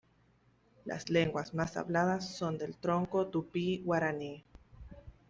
[0.83, 4.43] Las lenguas más habladas son del tronco tupí-guaraní.